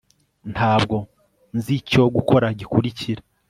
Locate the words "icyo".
1.79-2.03